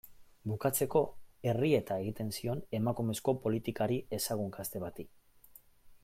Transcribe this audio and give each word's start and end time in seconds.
Bukatzeko, 0.51 1.01
errieta 1.51 1.97
egiten 2.05 2.31
zion 2.39 2.63
emakumezko 2.79 3.35
politikari 3.47 3.99
ezagun 4.21 4.53
gazte 4.61 4.83
bati. 4.89 5.07